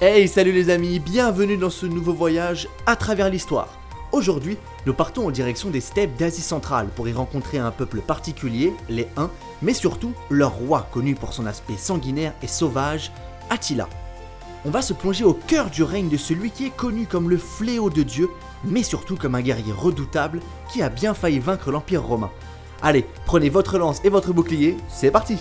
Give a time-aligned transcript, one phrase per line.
[0.00, 3.80] Hey salut les amis, bienvenue dans ce nouveau voyage à travers l'histoire.
[4.12, 8.72] Aujourd'hui, nous partons en direction des steppes d'Asie centrale pour y rencontrer un peuple particulier,
[8.88, 9.28] les Huns,
[9.60, 13.10] mais surtout leur roi connu pour son aspect sanguinaire et sauvage,
[13.50, 13.88] Attila.
[14.64, 17.36] On va se plonger au cœur du règne de celui qui est connu comme le
[17.36, 18.30] fléau de Dieu,
[18.62, 20.38] mais surtout comme un guerrier redoutable
[20.72, 22.30] qui a bien failli vaincre l'Empire romain.
[22.82, 25.38] Allez, prenez votre lance et votre bouclier, c'est parti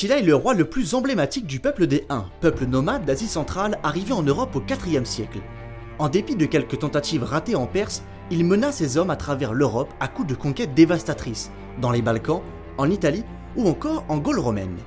[0.00, 3.78] Attila est le roi le plus emblématique du peuple des Huns, peuple nomade d'Asie centrale
[3.82, 5.40] arrivé en Europe au IVe siècle.
[5.98, 9.92] En dépit de quelques tentatives ratées en Perse, il mena ses hommes à travers l'Europe
[10.00, 11.50] à coups de conquêtes dévastatrices,
[11.82, 12.40] dans les Balkans,
[12.78, 13.26] en Italie
[13.56, 14.78] ou encore en Gaule romaine.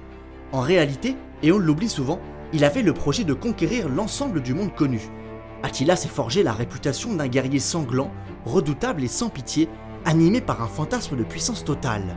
[0.52, 2.20] En réalité, et on l'oublie souvent,
[2.52, 5.00] il avait le projet de conquérir l'ensemble du monde connu.
[5.62, 8.10] Attila s'est forgé la réputation d'un guerrier sanglant,
[8.46, 9.70] redoutable et sans pitié,
[10.06, 12.16] animé par un fantasme de puissance totale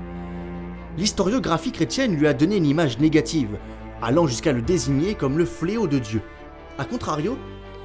[0.97, 3.59] l'historiographie chrétienne lui a donné une image négative,
[4.03, 6.23] allant jusqu'à le désigner comme le fléau de Dieu.
[6.79, 7.37] A contrario,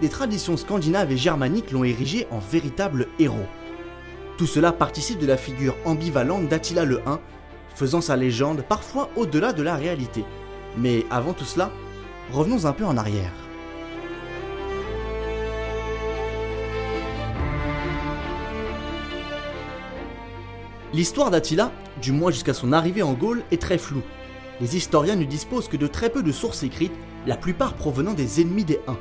[0.02, 3.46] les traditions scandinaves et germaniques l'ont érigé en véritable héros.
[4.38, 7.20] Tout cela participe de la figure ambivalente d'Attila le Hun,
[7.76, 10.26] faisant sa légende parfois au-delà de la réalité.
[10.78, 11.72] Mais avant tout cela,
[12.32, 13.32] revenons un peu en arrière.
[20.94, 24.04] L'histoire d'Attila, du moins jusqu'à son arrivée en Gaule, est très floue.
[24.60, 26.94] Les historiens ne disposent que de très peu de sources écrites,
[27.26, 29.00] la plupart provenant des ennemis des Huns.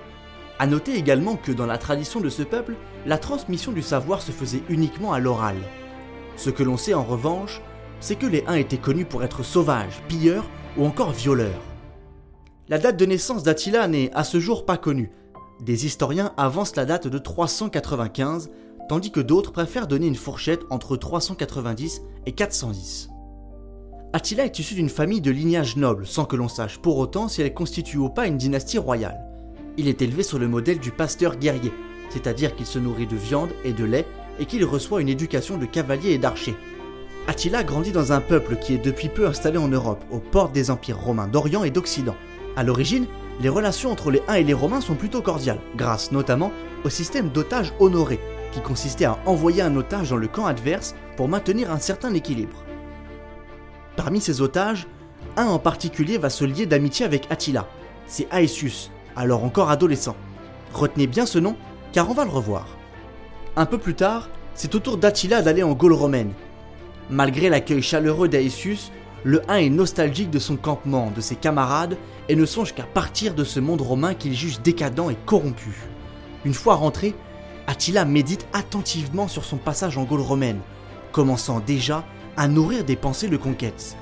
[0.58, 2.74] A noter également que dans la tradition de ce peuple,
[3.06, 5.56] la transmission du savoir se faisait uniquement à l'oral.
[6.36, 7.60] Ce que l'on sait en revanche,
[8.00, 11.62] c'est que les Huns étaient connus pour être sauvages, pilleurs ou encore violeurs.
[12.68, 15.10] La date de naissance d'Attila n'est à ce jour pas connue.
[15.60, 18.50] Des historiens avancent la date de 395,
[18.90, 23.08] tandis que d'autres préfèrent donner une fourchette entre 390 et 410.
[24.12, 27.40] Attila est issu d'une famille de lignage noble, sans que l'on sache pour autant si
[27.40, 29.24] elle constitue ou pas une dynastie royale.
[29.76, 31.72] Il est élevé sur le modèle du pasteur guerrier,
[32.08, 34.06] c'est-à-dire qu'il se nourrit de viande et de lait
[34.40, 36.56] et qu'il reçoit une éducation de cavalier et d'archer.
[37.28, 40.68] Attila grandit dans un peuple qui est depuis peu installé en Europe, aux portes des
[40.68, 42.16] empires romains d'Orient et d'Occident.
[42.56, 43.06] À l'origine,
[43.40, 46.50] les relations entre les Huns et les Romains sont plutôt cordiales, grâce notamment
[46.84, 48.18] au système d'otages honorés,
[48.52, 52.64] qui consistait à envoyer un otage dans le camp adverse pour maintenir un certain équilibre.
[53.96, 54.86] Parmi ces otages,
[55.36, 57.66] un en particulier va se lier d'amitié avec Attila,
[58.06, 60.16] c'est Aesius, alors encore adolescent.
[60.72, 61.56] Retenez bien ce nom,
[61.92, 62.66] car on va le revoir.
[63.56, 66.32] Un peu plus tard, c'est au tour d'Attila d'aller en Gaule romaine.
[67.08, 68.92] Malgré l'accueil chaleureux d'Aesius,
[69.24, 71.96] le 1 est nostalgique de son campement, de ses camarades,
[72.28, 75.74] et ne songe qu'à partir de ce monde romain qu'il juge décadent et corrompu.
[76.44, 77.14] Une fois rentré,
[77.70, 80.58] Attila médite attentivement sur son passage en Gaule romaine,
[81.12, 82.04] commençant déjà
[82.36, 83.96] à nourrir des pensées de conquête.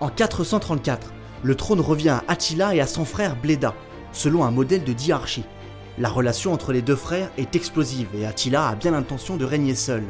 [0.00, 1.12] En 434,
[1.44, 3.72] le trône revient à Attila et à son frère Bléda,
[4.10, 5.44] selon un modèle de diarchie.
[5.96, 9.76] La relation entre les deux frères est explosive et Attila a bien l'intention de régner
[9.76, 10.02] seul.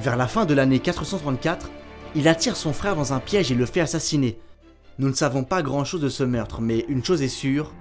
[0.00, 1.70] Vers la fin de l'année 434,
[2.14, 4.38] il attire son frère dans un piège et le fait assassiner.
[4.98, 7.74] Nous ne savons pas grand-chose de ce meurtre, mais une chose est sûre,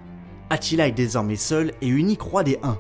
[0.50, 2.78] Attila est désormais seul et unique roi des Huns.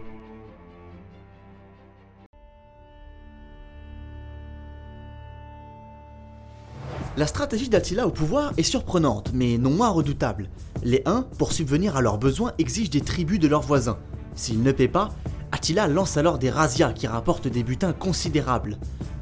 [7.18, 10.52] La stratégie d'Attila au pouvoir est surprenante, mais non moins redoutable.
[10.84, 13.98] Les Huns, pour subvenir à leurs besoins, exigent des tribus de leurs voisins.
[14.36, 15.10] S'ils ne paient pas,
[15.52, 18.78] Attila lance alors des razzias qui rapportent des butins considérables.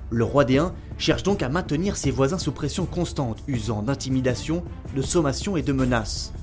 [0.10, 4.66] Le roi des Huns cherche donc à maintenir ses voisins sous pression constante, usant d'intimidation,
[4.94, 6.34] de sommation et de menaces.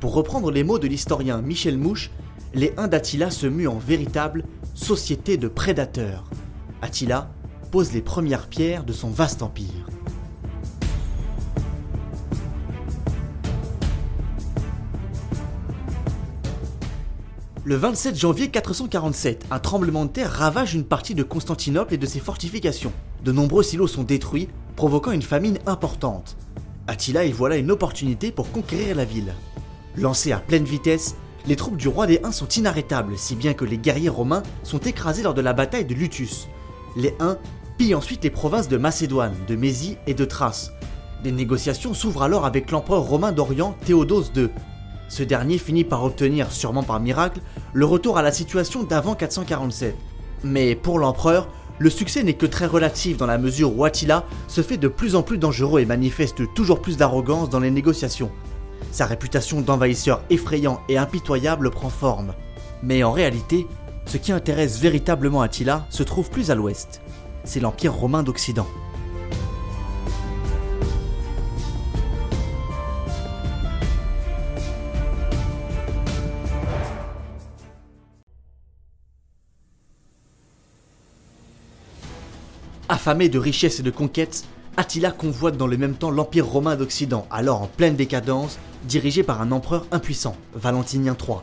[0.00, 2.10] Pour reprendre les mots de l'historien Michel Mouche,
[2.54, 4.42] les Huns d'Attila se muent en véritable
[4.74, 6.24] société de prédateurs.
[6.82, 7.30] Attila
[7.70, 9.86] pose les premières pierres de son vaste empire.
[17.68, 22.06] Le 27 janvier 447, un tremblement de terre ravage une partie de Constantinople et de
[22.06, 22.94] ses fortifications.
[23.22, 26.38] De nombreux silos sont détruits, provoquant une famine importante.
[26.86, 29.34] Attila y voilà une opportunité pour conquérir la ville.
[29.98, 31.16] Lancés à pleine vitesse,
[31.46, 34.78] les troupes du roi des Huns sont inarrêtables, si bien que les guerriers romains sont
[34.78, 36.48] écrasés lors de la bataille de Lutus.
[36.96, 37.36] Les Huns
[37.76, 40.72] pillent ensuite les provinces de Macédoine, de Mésie et de Thrace.
[41.22, 44.48] Des négociations s'ouvrent alors avec l'empereur romain d'Orient Théodose II,
[45.08, 47.40] ce dernier finit par obtenir, sûrement par miracle,
[47.72, 49.96] le retour à la situation d'avant 447.
[50.44, 54.62] Mais pour l'empereur, le succès n'est que très relatif dans la mesure où Attila se
[54.62, 58.30] fait de plus en plus dangereux et manifeste toujours plus d'arrogance dans les négociations.
[58.90, 62.34] Sa réputation d'envahisseur effrayant et impitoyable prend forme.
[62.82, 63.66] Mais en réalité,
[64.06, 67.00] ce qui intéresse véritablement Attila se trouve plus à l'ouest.
[67.44, 68.66] C'est l'Empire romain d'Occident.
[82.98, 84.44] Affamé de richesses et de conquêtes,
[84.76, 88.58] Attila convoite dans le même temps l'Empire romain d'Occident, alors en pleine décadence,
[88.88, 91.36] dirigé par un empereur impuissant, Valentinien III.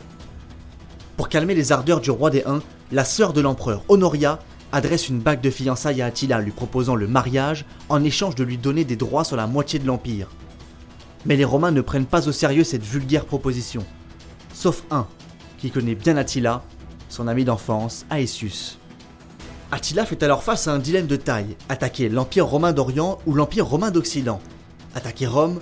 [1.16, 2.62] Pour calmer les ardeurs du roi des Huns,
[2.92, 4.40] la sœur de l'empereur, Honoria,
[4.74, 8.58] adresse une bague de fiançailles à Attila lui proposant le mariage en échange de lui
[8.58, 10.28] donner des droits sur la moitié de l'Empire.
[11.26, 13.86] Mais les Romains ne prennent pas au sérieux cette vulgaire proposition.
[14.54, 15.08] Sauf un,
[15.58, 16.64] qui connaît bien Attila,
[17.08, 18.78] son ami d'enfance, Aetius.
[19.72, 23.66] Attila fait alors face à un dilemme de taille, attaquer l'Empire romain d'Orient ou l'Empire
[23.66, 24.40] romain d'Occident,
[24.94, 25.60] attaquer Rome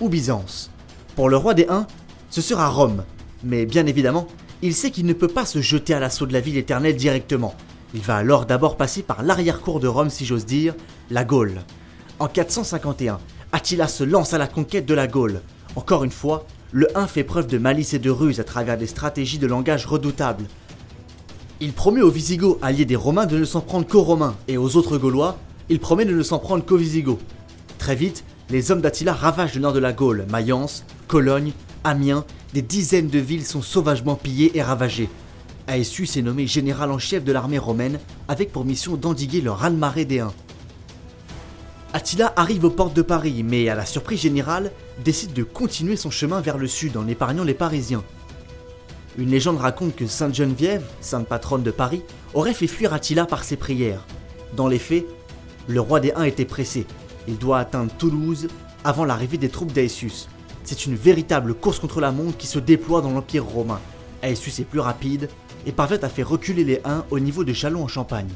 [0.00, 0.70] ou Byzance.
[1.14, 1.86] Pour le roi des Huns,
[2.30, 3.04] ce sera Rome,
[3.44, 4.26] mais bien évidemment,
[4.60, 7.54] il sait qu'il ne peut pas se jeter à l'assaut de la ville éternelle directement.
[7.94, 10.74] Il va alors d'abord passer par l'arrière-cour de Rome, si j'ose dire,
[11.10, 11.62] la Gaule.
[12.18, 13.20] En 451,
[13.52, 15.42] Attila se lance à la conquête de la Gaule.
[15.76, 18.88] Encore une fois, le Hun fait preuve de malice et de ruse à travers des
[18.88, 20.46] stratégies de langage redoutables.
[21.60, 24.76] Il promet aux Visigoths, alliés des Romains, de ne s'en prendre qu'aux Romains, et aux
[24.76, 27.20] autres Gaulois, il promet de ne s'en prendre qu'aux Visigoths.
[27.78, 31.52] Très vite, les hommes d'Attila ravagent le nord de la Gaule, Mayence, Cologne,
[31.84, 32.24] Amiens,
[32.54, 35.08] des dizaines de villes sont sauvagement pillées et ravagées.
[35.68, 39.78] Aetius est nommé général en chef de l'armée romaine, avec pour mission d'endiguer le Huns.
[41.92, 44.72] Attila arrive aux portes de Paris, mais à la surprise générale,
[45.04, 48.02] décide de continuer son chemin vers le sud en épargnant les Parisiens.
[49.16, 52.02] Une légende raconte que Sainte Geneviève, sainte patronne de Paris,
[52.34, 54.04] aurait fait fuir Attila par ses prières.
[54.56, 55.06] Dans les faits,
[55.68, 56.84] le roi des Huns était pressé.
[57.28, 58.48] Il doit atteindre Toulouse
[58.82, 60.28] avant l'arrivée des troupes d'Aesius.
[60.64, 63.80] C'est une véritable course contre la montre qui se déploie dans l'Empire romain.
[64.22, 65.28] Aesius est plus rapide
[65.64, 68.30] et parvient à faire reculer les Huns au niveau de Châlons en Champagne.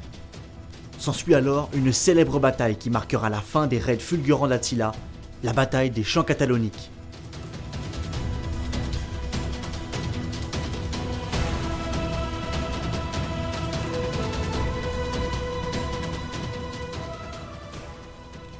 [0.98, 4.92] S'ensuit alors une célèbre bataille qui marquera la fin des raids fulgurants d'Attila,
[5.42, 6.90] la bataille des champs cataloniques.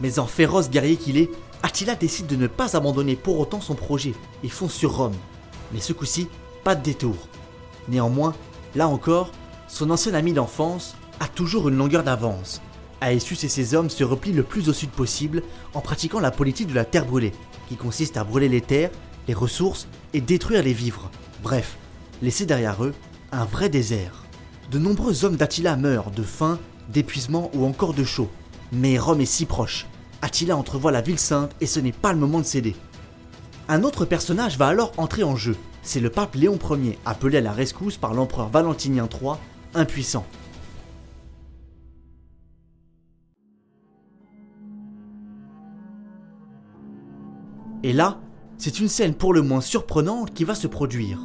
[0.00, 1.31] Mais en féroce guerrier qu'il est,
[1.62, 4.15] Attila décide de ne pas abandonner pour autant son projet
[4.45, 5.17] et fonce sur Rome.
[5.73, 6.29] Mais ce coup-ci,
[6.65, 7.17] pas de détour.
[7.89, 8.35] Néanmoins,
[8.75, 9.33] là encore,
[9.67, 12.61] son ancien ami d'enfance a toujours une longueur d'avance.
[13.00, 15.43] Aesius et ses hommes se replient le plus au sud possible
[15.75, 17.33] en pratiquant la politique de la terre brûlée,
[17.69, 18.91] qui consiste à brûler les terres,
[19.27, 21.11] les ressources et détruire les vivres.
[21.43, 21.77] Bref,
[22.23, 22.94] laisser derrière eux
[23.31, 24.25] un vrai désert.
[24.71, 26.59] De nombreux hommes d'Attila meurent de faim,
[26.89, 28.31] d'épuisement ou encore de chaud.
[28.73, 29.87] Mais Rome est si proche.
[30.20, 32.76] Attila entrevoit la ville sainte et ce n'est pas le moment de céder.
[33.69, 35.56] Un autre personnage va alors entrer en jeu.
[35.82, 39.35] C'est le pape Léon Ier, appelé à la rescousse par l'empereur Valentinien III,
[39.75, 40.26] impuissant.
[47.82, 48.19] Et là,
[48.59, 51.20] c'est une scène pour le moins surprenante qui va se produire.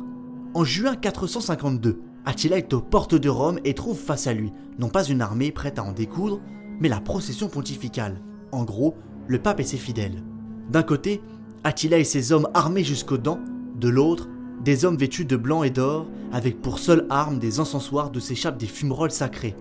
[0.54, 4.88] En juin 452, Attila est aux portes de Rome et trouve face à lui, non
[4.88, 6.40] pas une armée prête à en découdre,
[6.80, 8.22] mais la procession pontificale.
[8.52, 8.96] En gros,
[9.28, 10.24] le pape et ses fidèles.
[10.70, 11.22] D'un côté,
[11.64, 13.40] Attila et ses hommes armés jusqu'aux dents,
[13.80, 14.28] de l'autre,
[14.64, 18.58] des hommes vêtus de blanc et d'or, avec pour seule arme des encensoirs d'où s'échappent
[18.58, 19.56] des fumerolles sacrées.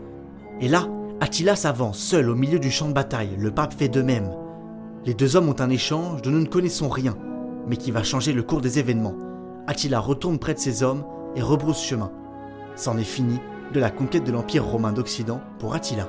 [0.60, 0.88] Et là,
[1.20, 4.30] Attila s'avance seul au milieu du champ de bataille, le pape fait de même.
[5.04, 7.16] Les deux hommes ont un échange dont nous ne connaissons rien,
[7.68, 9.16] mais qui va changer le cours des événements.
[9.66, 11.04] Attila retourne près de ses hommes
[11.36, 12.10] et rebrousse chemin.
[12.76, 13.38] C'en est fini
[13.72, 16.08] de la conquête de l'Empire romain d'Occident pour Attila.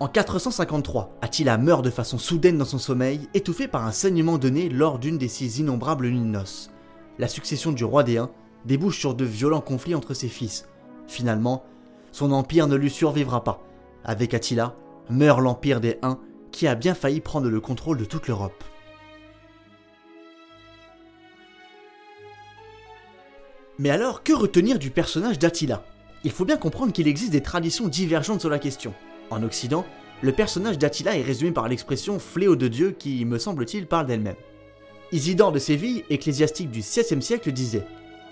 [0.00, 4.68] En 453, Attila meurt de façon soudaine dans son sommeil, étouffé par un saignement donné
[4.68, 6.70] lors d'une des six innombrables nuits de noces.
[7.18, 8.30] La succession du roi des Huns
[8.64, 10.68] débouche sur de violents conflits entre ses fils.
[11.08, 11.64] Finalement,
[12.12, 13.60] son empire ne lui survivra pas.
[14.04, 14.76] Avec Attila,
[15.10, 16.20] meurt l'empire des Huns
[16.52, 18.62] qui a bien failli prendre le contrôle de toute l'Europe.
[23.80, 25.84] Mais alors, que retenir du personnage d'Attila?
[26.22, 28.94] Il faut bien comprendre qu'il existe des traditions divergentes sur la question.
[29.30, 29.84] En Occident,
[30.22, 34.36] le personnage d'Attila est résumé par l'expression fléau de Dieu qui, me semble-t-il, parle d'elle-même.
[35.12, 37.86] Isidore de Séville, ecclésiastique du XVIe siècle, disait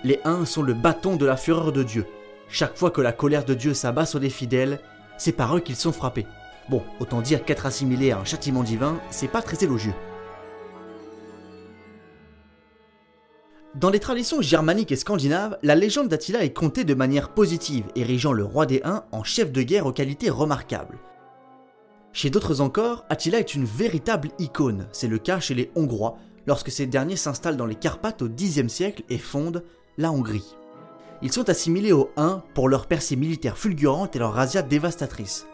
[0.04, 2.06] Les uns sont le bâton de la fureur de Dieu.
[2.48, 4.80] Chaque fois que la colère de Dieu s'abat sur les fidèles,
[5.18, 6.26] c'est par eux qu'ils sont frappés.
[6.68, 9.94] Bon, autant dire qu'être assimilé à un châtiment divin, c'est pas très élogieux.
[13.76, 18.32] Dans les traditions germaniques et scandinaves, la légende d'Attila est contée de manière positive, érigeant
[18.32, 20.98] le roi des Huns en chef de guerre aux qualités remarquables.
[22.14, 24.86] Chez d'autres encore, Attila est une véritable icône.
[24.92, 26.16] C'est le cas chez les Hongrois,
[26.46, 29.62] lorsque ces derniers s'installent dans les Carpates au Xe siècle et fondent
[29.98, 30.56] la Hongrie.
[31.20, 35.46] Ils sont assimilés aux Huns pour leur percée militaire fulgurante et leur razzia dévastatrice.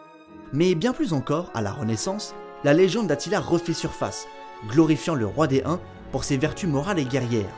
[0.53, 4.27] Mais bien plus encore, à la Renaissance, la légende d'Attila refait surface,
[4.69, 5.81] glorifiant le roi des Huns
[6.13, 7.53] pour ses vertus morales et guerrières.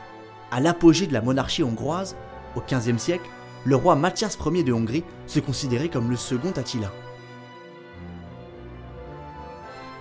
[0.50, 2.16] À l'apogée de la monarchie hongroise,
[2.54, 3.28] au XVe siècle,
[3.64, 6.92] le roi Mathias Ier de Hongrie se considérait comme le second Attila.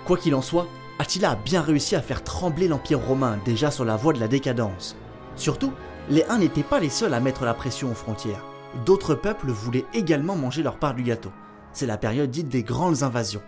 [0.06, 0.68] Quoi qu'il en soit,
[1.00, 4.28] Attila a bien réussi à faire trembler l'Empire romain déjà sur la voie de la
[4.28, 4.96] décadence.
[5.36, 5.74] Surtout,
[6.10, 8.46] les Huns n'étaient pas les seuls à mettre la pression aux frontières.
[8.86, 11.32] D'autres peuples voulaient également manger leur part du gâteau.
[11.74, 13.42] C'est la période dite des grandes invasions.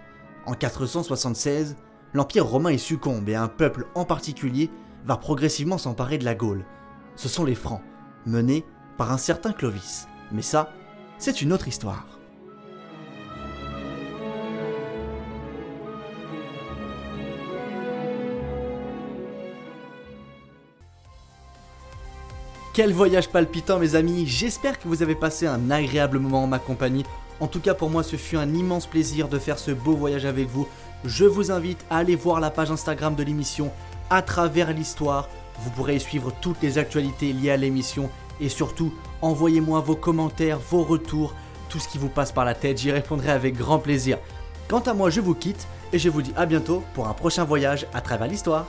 [0.47, 1.75] En 476,
[2.15, 4.71] l'Empire romain y succombe et un peuple en particulier
[5.05, 6.65] va progressivement s'emparer de la Gaule.
[7.17, 7.81] Ce sont les Francs,
[8.27, 8.63] menés
[8.95, 10.07] par un certain Clovis.
[10.31, 10.71] Mais ça,
[11.17, 12.05] c'est une autre histoire.
[22.73, 26.59] Quel voyage palpitant mes amis, j'espère que vous avez passé un agréable moment en ma
[26.59, 27.03] compagnie.
[27.39, 30.25] En tout cas pour moi ce fut un immense plaisir de faire ce beau voyage
[30.25, 30.67] avec vous.
[31.03, 33.71] Je vous invite à aller voir la page Instagram de l'émission
[34.11, 35.27] à travers l'histoire.
[35.59, 38.09] Vous pourrez y suivre toutes les actualités liées à l'émission
[38.39, 41.33] et surtout envoyez-moi vos commentaires, vos retours,
[41.69, 44.17] tout ce qui vous passe par la tête, j'y répondrai avec grand plaisir.
[44.67, 47.43] Quant à moi je vous quitte et je vous dis à bientôt pour un prochain
[47.43, 48.67] voyage à travers l'histoire.